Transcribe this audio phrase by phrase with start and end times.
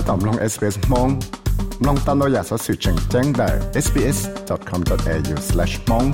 [0.08, 1.08] ตอมลง SBS มอง
[1.86, 3.48] ลองตามเราอยากสอสื่อแจ้งแจ้งได้
[3.84, 6.08] sbs.com.au/mong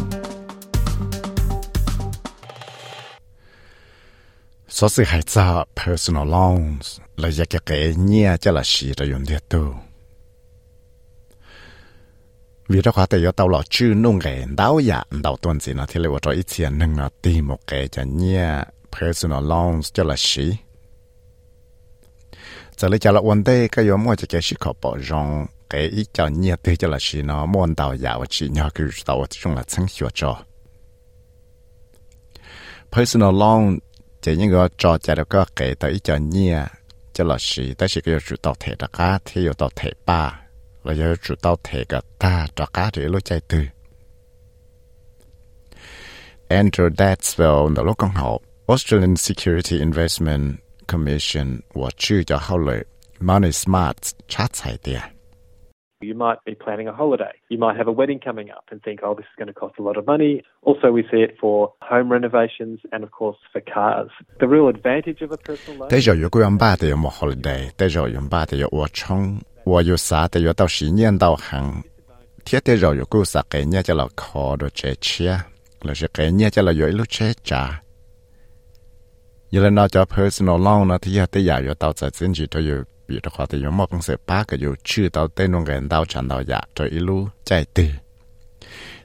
[4.77, 5.46] สอสื่อให้จ้า
[5.79, 6.86] personal loans
[7.20, 9.68] เราอยากจะเกี่ยเนี่ยจะละชีเราอยู่เดียวตัว
[12.72, 16.00] vì đó khoa tới tàu lọ chữ nông cái đào ya đào tuần gì nó thì
[16.00, 18.64] lấy vào ít tiền nâng nó tìm một cái cho nhẹ
[19.00, 20.56] personal loans cho là xí
[22.77, 25.45] giờ lấy cho là vấn đề cái yếu mua cho cái sĩ khó bảo rong
[25.70, 28.88] cái ý cho nhẹ tới cho là xí nó muốn đào ya chỉ nhớ cái
[29.08, 30.38] đào chúng là chân hiệu cho
[32.91, 33.80] personal loan
[34.21, 36.66] chỉ những cái cho cho được cái tới ý cho nhẹ
[37.13, 39.91] cho là xí tới sĩ cái chủ tàu thể đó cả thì yếu tàu thể
[40.05, 40.41] ba
[40.84, 43.57] là chủ tàu thể cái ta cho cá để lối chạy từ.
[46.49, 50.57] Andrew Datswell the local con Australian Security Investment
[50.88, 52.85] Commission và chữ cho hậu lợi
[53.21, 53.96] Money Smart
[54.29, 55.01] chat chạy tiền.
[56.04, 57.35] You might be planning a holiday.
[57.48, 59.74] You might have a wedding coming up and think, oh, this is going to cost
[59.79, 60.43] a lot of money.
[60.62, 64.10] Also, we see it for home renovations and, of course, for cars.
[64.41, 65.88] The real advantage of a personal loan.
[65.91, 69.38] 这就有个人办的有么 holiday，这就有办的有我冲。
[69.65, 71.81] 我有啥的有到十年到行，
[72.44, 75.31] 贴的肉有够啥给人家了靠的这吃，
[75.82, 77.32] 那是给人家了有一路车
[79.53, 87.94] ยลนอจอเพอร์สโนลองนะที่ยาเตยาอยู่เตาจัดเส้นจีตัวอยู่ปีตะขวาที่ยมอพังเสป้าก็อยู่ชื่อเตาเต้นวงเงินเตาฉันเตาอยากตัวอีลูใจตื่น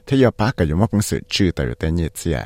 [0.05, 2.39] ที่ยาป้าก็อยู่มอพังเสชื่อเตาอยู่เตนเยเสีย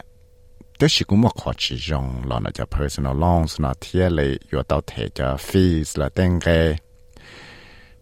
[0.77, 6.47] เดี๋ยวชิคุมอขอชิจงลอนะจอเพอร์สโนลองสนอเทียเลยอยู่เตาเทจอฟีสละเต้นเก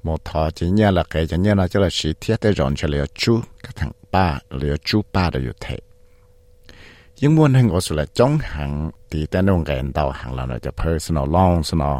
[0.06, 3.34] มอทอจีเนี่ยละเกจีเนี่ยนะจะละชีเทียเตยรอนเฉลียวชู
[3.66, 5.68] กระทั่งป้าเหลียวชูป้าเดียวอยู่เท
[7.22, 8.72] ยังมวนหังก็สุดละจ้องหัง
[9.12, 11.94] ตีแต่นงแกนเตาหังเราจะ personal long สนอ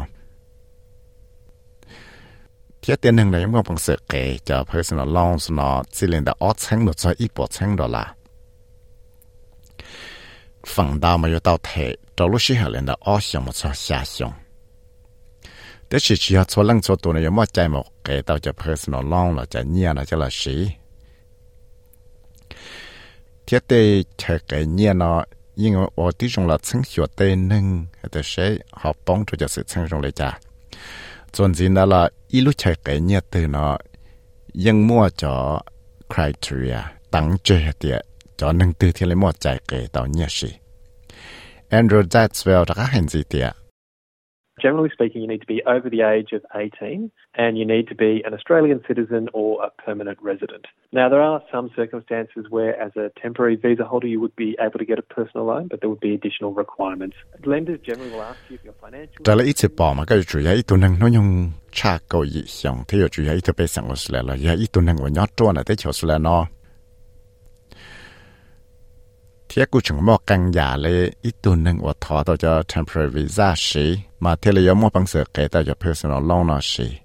[2.78, 4.14] เทียเตียนหังเลยยังมวนปังเสือเก
[4.48, 8.04] จะ personal long สนอสิเลนดาออดแชงหนดซอยอีปอดแชงดอละ
[10.72, 11.70] ฝั่งดาวมาอยู่เตาเท
[12.16, 14.32] จอลุชิหาเลนดาออดชงมาซอชาชง
[15.86, 20.56] แต่สิชิฮะชวนลังชวนตัวเนี่ยยังมวนใจหมกเกเตาจะ personal long เราจะเนียเราจะละสี
[23.46, 25.24] thiết tê chờ cái nhẹ nó
[25.56, 29.36] nhưng mà ở tí trong là chân hiệu tê nâng để sẽ họ bóng cho
[29.36, 30.38] cho sự chân trong lại cha
[31.32, 33.78] chuẩn gì đó là ít lúc chờ cái nhẹ từ nó
[34.54, 35.62] nhưng mua cho
[36.14, 36.78] criteria
[37.10, 40.48] tăng chơi tiệt cho nâng từ thì lại mua chạy cái tàu nhẹ gì
[41.70, 43.52] Andrew Jackswell đã có hành gì tiệt
[44.66, 47.94] generally speaking, you need to be over the age of 18 and you need to
[47.94, 50.64] be an Australian citizen or a permanent resident.
[50.90, 54.80] Now, there are some circumstances where, as a temporary visa holder, you would be able
[54.80, 57.16] to get a personal loan, but there would be additional requirements.
[57.44, 59.22] Lenders generally will ask you if your financial.
[69.48, 73.22] thế cũng chúng mò càng giả lệ ít tuần nâng ở thọ tao cho temporary
[73.22, 76.58] visa sĩ mà thế là yếu mò bằng sự kể tao cho personal loan nó
[76.62, 76.98] sĩ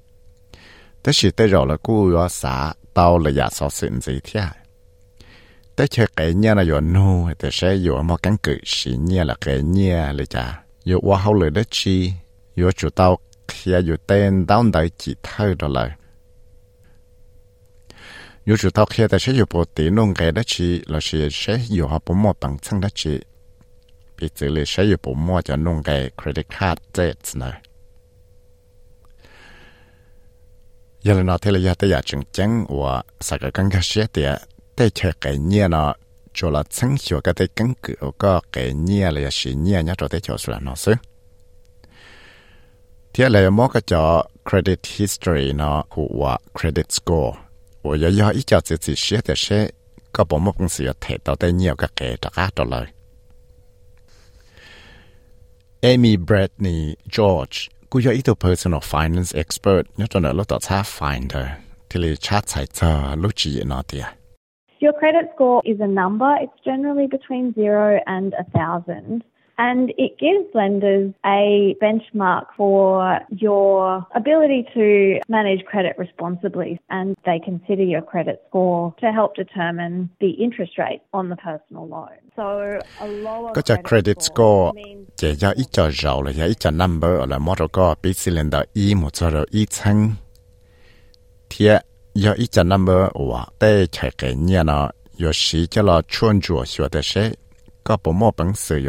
[1.37, 3.69] thế rồi là cú yếu xã tao là giả so
[4.01, 4.41] gì thế
[5.75, 9.23] tới chơi cái nhà là yếu nu thì sẽ yếu mò càng cự sĩ nhà
[9.23, 12.13] là cái nhà là chả yếu qua hậu lời đất chi
[12.55, 15.89] yếu chủ tao khi yếu tên đau đại chỉ thơ đó lại
[18.44, 23.20] 有主到开的是有不地弄个的去，那是是有哈不么帮衬的去，
[24.14, 27.52] 比这里是有不么就弄个 credit card 这子呢。
[31.02, 34.40] 原来那天了也得也正经我啥个刚开始的，
[34.74, 35.94] 对切概念呢，
[36.32, 40.96] 做了成效个的根据个概念了也是念也做得叫出来那是。
[43.12, 47.36] 天来么个叫 credit history 呢，或 credit score。
[47.81, 49.71] 我要要一脚自己学的些，
[50.11, 52.93] 个保姆公司要提到的鸟个给着阿着来。
[55.81, 61.55] Amy Bradney George，故要一个 personal finance expert，你做那老多查 finder，
[61.89, 64.05] 这里查才查录取哪点
[64.77, 66.27] ？Your credit score is a number.
[66.37, 69.23] It's generally between zero and a thousand.
[69.57, 76.79] And it gives lenders a benchmark for your ability to manage credit responsibly.
[76.89, 81.87] And they consider your credit score to help determine the interest rate on the personal
[81.87, 82.17] loan.
[82.35, 84.73] So a lower credit, credit score,
[85.15, 85.67] chỉ do ít
[86.71, 87.37] number là
[92.63, 93.09] number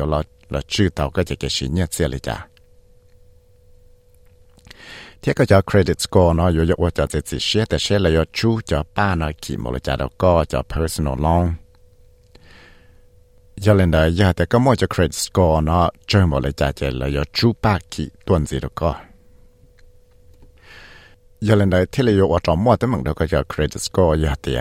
[0.07, 0.23] và
[0.53, 2.47] là chữ tàu cái cái gì nhất xe là cha
[5.23, 8.11] thế cái cho credit score nó yếu yếu cho chỉ chỉ xe แต่ xe là
[8.11, 11.55] yếu chú cho ba nó kỳ một là giá đâu có cho personal loan.
[13.57, 16.73] Giờ lên đây, giờ thì có mỗi cho credit score nó chơi một là giá
[16.73, 18.95] chỉ là yếu chú ba kỳ tuần gì đâu có
[21.41, 23.81] giờ lên đây, thế là yếu ở trong mỗi tới mình đâu có cho credit
[23.81, 24.57] score, giờ thì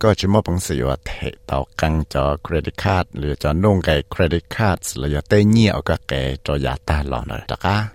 [0.00, 4.02] có chỉ một bằng sự yếu thể tạo căng cho credit card หรือcho nông cái
[4.10, 7.88] credit cards หรือ tây nhiều cái cái cho giá ta lon rồi đó cả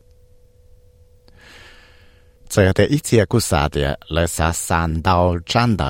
[2.50, 5.86] 这的一切故事的来啥三到站到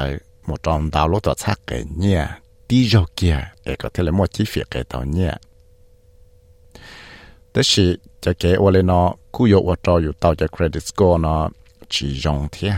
[0.45, 2.16] 莫撞到路多差给你，
[2.68, 5.31] 低肉嘅一个特来莫几费给到你。
[7.51, 11.51] 但是就给我哋呢，固有我找有到嘅 credit score 呢，
[11.89, 12.78] 只用天，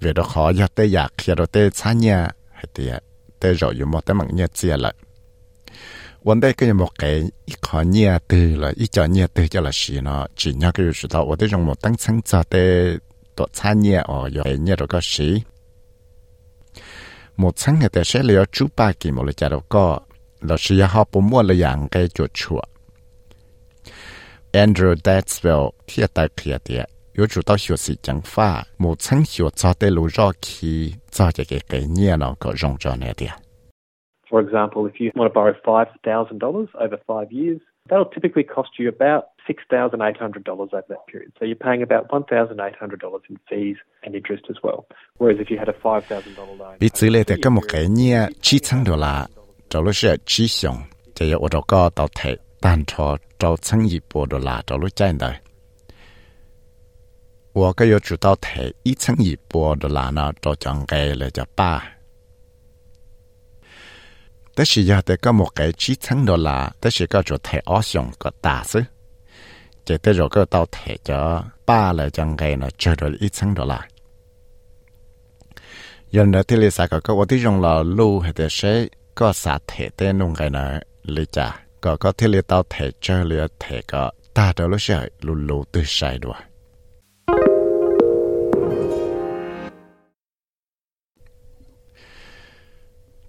[0.00, 2.99] 为咗可一得日，其实得餐嘢 hay thì à,
[3.39, 4.93] tới rồi dùng một cái mạng nhẹ chia lại.
[6.23, 9.61] Vấn đề cái một cái ít khó nhẹ từ là ít cho nhẹ từ cho
[9.61, 12.97] là gì nó chỉ nhớ cái gì đó, tôi dùng một tăng sáng cho để
[13.35, 15.41] tổ cha nhẹ ở rồi nhẹ rồi có gì
[17.37, 19.99] một sáng ngày ta sẽ lấy chú ba kỳ một lời trả đâu có.
[20.41, 22.63] Là sự à, họ bốn mua là dạng cái chuột chuột
[24.51, 26.83] Andrew Datsville ที่ตายเขียเดีย
[27.19, 30.93] yếu chủ tao hiểu sự chẳng pha một tháng hiểu cho tới lũ rõ khi
[31.11, 33.35] cho cái cái cái nhẹ nó có rong cho này địa
[34.31, 38.85] For example, if you want to borrow $5,000 over five years, that'll typically cost you
[38.99, 41.29] about $6,800 over that period.
[41.39, 44.79] So you're paying about $1,800 in fees and interest as well.
[45.19, 46.77] Whereas if you had a $5,000 loan...
[46.79, 49.27] Bị chỉ lệ thì có một cái nhẹ chi chẳng đô la,
[49.69, 50.77] cho lúc sẽ chi xong,
[51.15, 54.77] thì ở đó có tàu thể tàn cho cho chẳng ý bộ đô la cho
[54.77, 55.33] lúc chạy đời.
[57.52, 61.84] 我个有主导台一层一波的啦呢，就讲给了叫爸。
[64.54, 68.86] 但是要得个莫个几层的啦，但是个就太恶上个大事。
[69.86, 73.54] chỉ tới rồi cái tàu thể cho ba là chẳng ngày nó chơi được ít tháng
[73.54, 73.88] đó là
[76.10, 79.32] giờ nữa thì lý sao có cái tôi dùng là lưu hay để sẽ có
[79.32, 83.24] xã thể tên nông cái nó lý trả có có thì lý tàu thể chơi
[83.24, 86.34] lý thể có ta đó lúc sẽ lưu lưu từ sai đó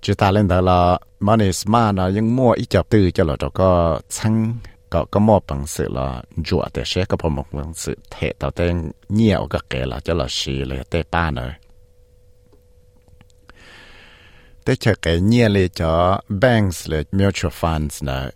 [0.02, 3.36] Chúng ta lên đó là money smart nó những mua ít chập tư cho là
[3.38, 4.56] cho có xăng,
[4.90, 8.50] có có mua bằng sự là rửa để sẽ có một bằng sự thể tạo
[8.50, 11.50] tên nhiều cái là cho là xì là tê ba nữa
[14.64, 18.30] tê chờ cái nhiều là cho banks là mutual funds nữa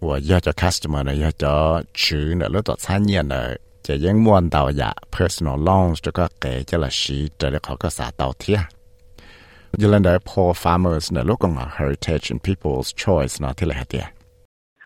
[0.00, 3.98] và do cho customer nữa do cho chủ nữa lúc đó 参 nhiều nữa chỉ
[3.98, 7.76] những mua đầu ya personal loans cho các cái cho là xì, cho để họ
[7.76, 8.58] có xã đầu thiệt
[9.78, 14.08] Yolanda Poor Farmers na Lokonga Heritage and People's Choice na Tilahatia.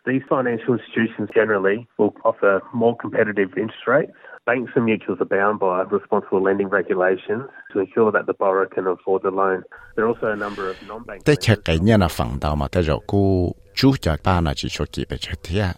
[0.07, 4.13] These financial institutions generally will offer more competitive interest rates.
[4.47, 8.87] Banks and mutuals are bound by responsible lending regulations to ensure that the borrower can
[8.87, 9.65] afford the loan.
[9.97, 11.25] There are also a number of non-bank.
[11.25, 14.55] Te che kai nya na fang da ma te jo ku chu cha ta na
[14.55, 15.75] chi cho ki pe che tia.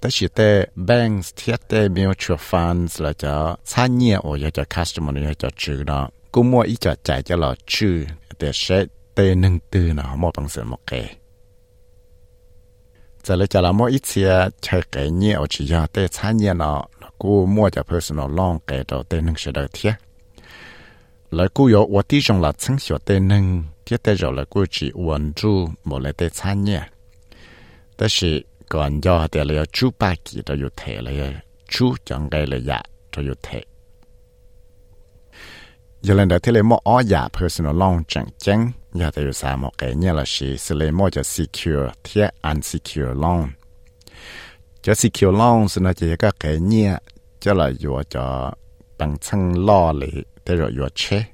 [0.00, 4.64] Te chi te banks tia te mutual funds la cha sa nya o ya cha
[4.64, 7.36] customer ya cha chu na cũng mua ít cho chạy cho
[7.66, 8.04] chư
[8.38, 8.84] để sẽ
[9.14, 11.16] tê nâng tư nó mua bằng sự một cái
[13.24, 16.84] giờ lấy cho ít xe chạy cái nhiều chỉ cho tê xa nhiều nó
[17.18, 19.92] cú mua cho personal loan cái đó tê nâng sẽ đợi thiết
[21.30, 24.64] lại cú yếu ở tí là chẳng hiểu tê nâng thiết tê rồi lại cú
[24.70, 26.80] chỉ uẩn chú một lại tê xa nhiều
[27.98, 31.10] đó là còn do thì là chú ba kỳ đó yếu thế là
[32.04, 33.34] chẳng cái là dạ cho yếu
[36.02, 39.56] giờ lần đầu tiên là mua ở nhà personal loan chẳng chẳng giờ thì sao
[39.56, 43.50] một cái như là gì sẽ lấy mua cho secure thiệt unsecure loan
[44.82, 46.94] cho secure loan là nó chỉ có cái như
[47.40, 48.54] cho là vừa cho
[48.98, 50.10] bằng chân lo lì
[50.46, 51.24] để rồi vừa chế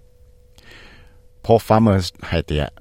[1.44, 2.72] poor farmers hay tiệt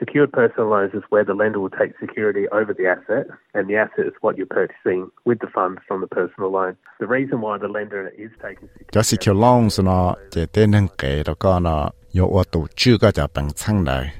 [0.00, 3.76] Secured personal loans is where the lender will take security over the asset, and the
[3.76, 6.72] asset is what you're purchasing with the funds from the personal loan.
[7.00, 8.92] The reason why the lender is taking security...
[8.92, 12.98] Cho secure loans nó chỉ tên nâng kể đó có nó yếu ô tổ chưa
[13.00, 14.14] có cho bằng chân này.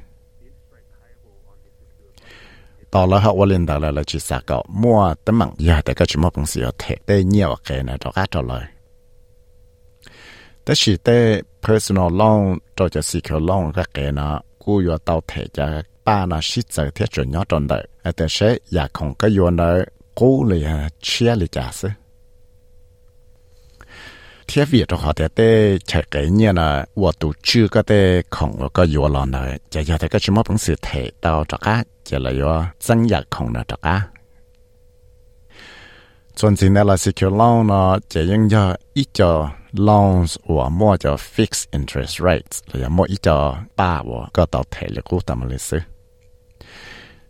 [2.92, 6.04] Đó là họ lên đó là chỉ sao có mua tấm bằng giờ để có
[6.04, 8.62] chỉ một bằng sự thể tế nhiều cái này đó cả lời.
[10.66, 15.20] Thế chỉ tế personal loan cho cho secure loan các cái nó cú yo tàu
[15.28, 17.88] thể cha ba na shit giờ thiết chuẩn nhớ tròn đời.
[18.02, 21.88] À thế sẽ ya không có yo nợ cú lì à chia lì cha sư
[24.48, 28.22] thiết việt cho họ thế thế chạy cái như là wo tu chưa có thế
[28.30, 29.56] không có yo lo nợ.
[29.70, 32.64] Chỉ cho thế cái chỉ mà bằng sự thể tàu cho cá chỉ là yo
[32.80, 34.08] 增 ya không nợ cho cá
[36.38, 38.62] ส่วนสิ่งนั้นเราสิเคียวเล่าเนาะจะยังจะ
[38.96, 39.32] อีกจอ
[39.88, 43.36] loans ว่ามั่วจะ fixed interest rates หรือมั่วอีจะ
[43.78, 45.82] ป้าว่าก็ต่อเทเลกูตามเลยซื้อ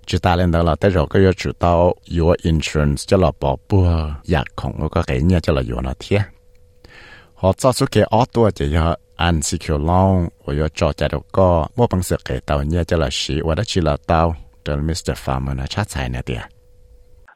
[0.09, 1.73] จุดตาเล่นเราแต่เราก็ยจุดตา
[2.16, 3.87] your insurance จะเราปอปัว
[4.30, 6.20] อยากของก็แก่เนี่ยจะเราอยู่นะเทีย
[7.40, 8.87] หอจ้าสุเกออตัวจะยา
[9.26, 10.12] unsecured loan
[10.44, 11.06] ว่าจะจอจะ
[11.37, 14.20] ก็มั่วปังเสือแก่ตาเนี่ยจะเราชีว่าได้ชีเราตา
[14.62, 16.42] เดินมิสเตอร์ฟาร์มนะชาติไทยเนี่ยเดีย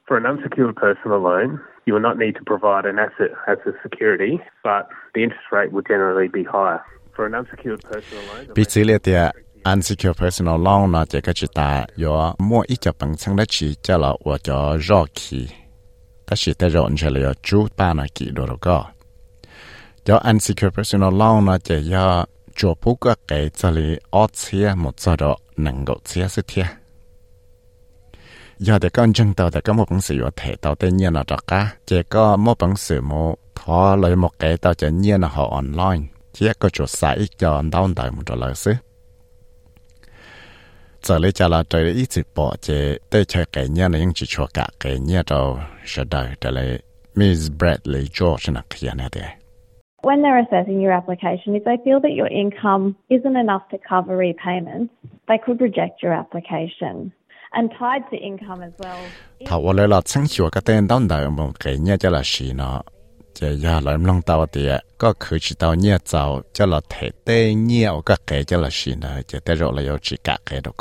[0.07, 3.73] For an unsecured personal loan, you will not need to provide an asset as a
[3.83, 4.83] security, but
[5.15, 6.81] the interest rate will generally be higher.
[7.17, 11.35] For an unsecured personal loan, bị chỉ là tiệt unsecured personal loan nó chỉ cái
[11.35, 15.05] chỉ ta yo mua ít cho bằng sang đó chỉ cho là và cho rõ
[15.15, 15.49] kỳ
[16.27, 18.85] ta chỉ ta rõ cho là chú ba nó kỳ đồ đó có
[20.05, 24.73] cho unsecured personal loan nó chỉ yo cho bố cái cái cho là ở chia
[24.77, 26.67] một giờ đó năng 够 chia sự thiệt
[28.59, 31.13] giờ thì con chân tàu thì có một bằng sự có thể tàu tên nhiên
[31.13, 34.87] là đó cá chỉ có một bằng sự một thọ lấy một cái tàu chỉ
[34.91, 36.07] nhiên là họ online.
[36.33, 38.75] Chỉ có chỗ sai cho đau đời một trò lợi sức
[41.07, 44.27] giờ lấy cho là trời ít chỉ bỏ chế tới chơi cái nhà này chỉ
[44.29, 46.79] cho cả cái nhà đâu sẽ đời trở lại
[47.15, 49.31] Miss Bradley George là kia nè đấy
[50.03, 54.15] When they're assessing your application, if they feel that your income isn't enough to cover
[54.29, 54.93] repayments,
[55.29, 57.11] they could reject your application.
[57.55, 58.99] And tied to income as well.
[59.47, 59.73] thầu
[60.53, 62.83] cái tên đón đời một cái nhà cho là gì nó à,
[63.35, 64.47] chỉ ya lại long có
[65.41, 65.99] chỉ nhà
[66.53, 66.81] cho là
[68.27, 68.95] cái cho là chỉ
[69.59, 70.73] rồi chỉ cả cái đó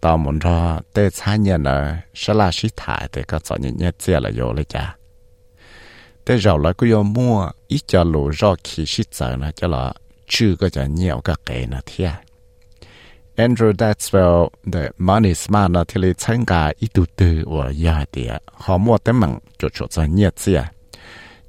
[0.00, 5.05] tàu muốn ra tên参nhận là sẽ là sĩ thải thì có chọn những nhất là有เลยจ้ะแต่เรา
[6.27, 7.37] แต่เราละก็ยอมมั่ว
[7.71, 9.83] อีจะหลูรอขี้ชิดใจนะจะละ
[10.31, 12.11] ชื่อก็จะเหนียวก็เก๋นะเทีย
[13.43, 14.39] Andrew Datswell
[14.71, 14.75] เด
[15.07, 18.31] Money Smart นะที่เลยฉันกาอีตูตือว่ายาเดีย
[18.63, 20.61] หอมว่าแต่มันจุดจุดจะเนียเสีย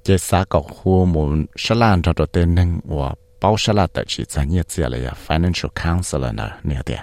[0.02, 1.30] เจสากับหัวมุน
[1.62, 2.68] ฉลาดเราตัวเต็นหนึ่ง
[2.98, 3.08] ว่า
[3.38, 7.00] เป้าฉลาดแต่ชิดจะเนียเสียเลย financial counselor นะเนี่ยเดีย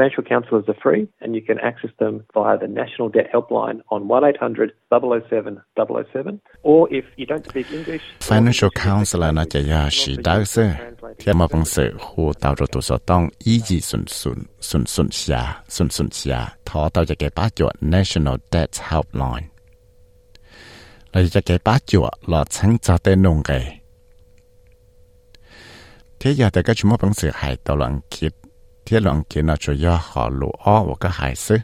[0.00, 4.08] Financial counsellors are free, and you can access them via the National Debt Helpline on
[4.08, 10.16] 1800 007 007 or if you don't speak English, Financial counselor na cha ya shi
[10.16, 10.72] da se
[11.18, 13.30] thia ma pang se, hu tao ro tu so tong
[13.80, 18.38] sun sun sun sun xia, sun sun xia, tho tao ja ke pa chuột National
[18.50, 19.50] Debt Helpline.
[21.12, 23.60] Là ja ke pa chuột là chang cha te nong ke
[26.24, 28.32] giờ tại các chúng mô bằng sự hại tao loạn kiệt
[28.86, 31.56] thiết luận kia nó cho yếu họ lũ ó và cái hại sư.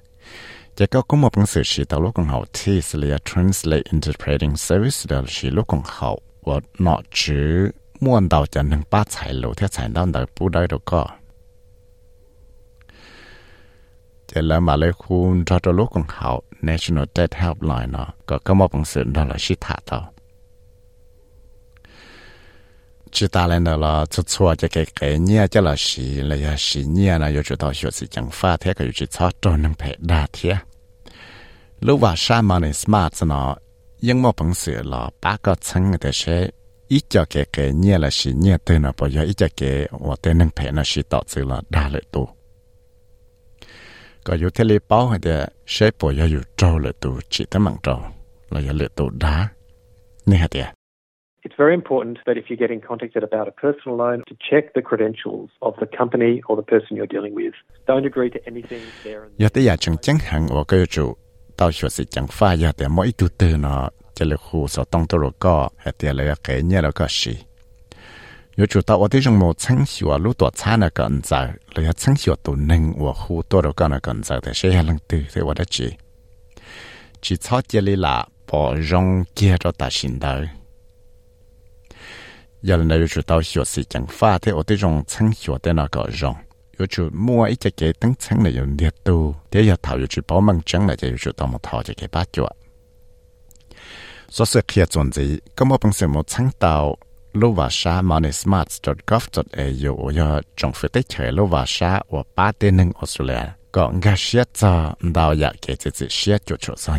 [0.77, 3.83] Chỉ có có một bằng sự chỉ tạo lúc còn hậu thì sẽ là translate
[3.93, 7.71] interpreting service đó là chỉ lúc còn hậu và nó chứ
[8.01, 11.07] muốn đào cho nên ba chạy lũ theo chạy đau đời bù đời đâu có.
[14.29, 18.39] Chỉ là mà lấy khu cho cho lúc còn hậu National Debt Helpline nó có
[18.45, 20.13] có một bằng sự đó là chỉ thả tàu
[23.11, 26.37] chỉ ta lên đó là cho cho cho cái cái nhia cho là xì là
[26.49, 29.31] ya xì nhia là yo cho tao xio xì chẳng pha thế cái chỉ cho
[29.43, 30.55] cho nên phải đa thế
[31.81, 33.57] lúc vào sa mà này smart nó
[34.01, 36.51] nhưng mà bằng sự là ba cái chân cái thế
[36.89, 39.89] ít cho cái cái nhia là xí nhia tên là bây giờ ít cho cái
[39.91, 42.29] và tên nên phải là xì tạo sự là đa lợi tu
[44.25, 47.45] có yếu thế lý bảo hay là sẽ bây giờ yếu trâu lợi tu chỉ
[47.45, 48.01] tới mạng trâu
[48.51, 49.49] là yếu lợi tu đá
[50.27, 50.76] nên hả
[51.47, 54.83] It's very important that if you're getting contacted about a personal loan, to check the
[54.83, 57.55] credentials of the company or the person you're dealing with.
[57.87, 59.29] Don't agree to anything there.
[59.39, 61.15] Yo te ya chung hang wo ke chu
[61.57, 64.67] tao shu si chang fa ya te mo i tu te na che le khu
[64.67, 67.39] so tong to ro ko ha te le ke nye lo ka shi.
[68.57, 71.07] Yo chu ta wo te jong mo chang shi wa lu to cha na ka
[71.07, 74.01] an za le ya chang shi wa tu neng wo khu to ro ka na
[74.01, 75.95] ka an za te she ya lang tu te wa da chi.
[77.23, 80.66] Chi cha che le la po jong kia ro ta shin dai
[82.67, 85.59] giờ này yo chủ tao hiểu sự chẳng pha thế ở đây trong chẳng hiểu
[85.59, 86.35] thế nào có rong
[86.79, 89.97] yo chủ mua ít cái cái tăng chẳng này dùng nhiệt tu thế giờ thảo
[89.97, 92.53] yo chủ bảo mang chẳng này yo chủ tao một thảo cái cái bát chuột
[94.29, 96.97] số sự kia chuẩn gì có một bằng sự một chẳng tao
[97.33, 102.23] lô và sa money moneysmarts.gov.au ở giờ trong phía tây trời lô và sa và
[102.37, 103.43] ba tên nâng Australia
[103.73, 106.99] có ngã xét cho đào ya cái chỉ chỉ xét cho chỗ sao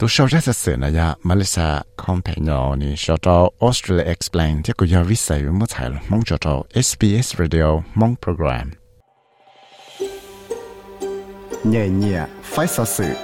[0.00, 1.72] ตัวชาวจะเสือนะยะมาเลเซีย
[2.02, 6.54] คอมเพนยอนี่ชาวจอออสเตรเลีย explain ที่กูยาวิสัยมุตวไทยมองชาวจอ
[6.86, 7.68] SBS Radio
[8.00, 8.68] มองโปรแกรม
[11.68, 13.14] เนี่ยเนี่ยไฟสื่อ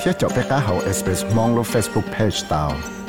[0.00, 3.01] ที่จะไปก้าเขา SBS มองลง Facebook Page ตาว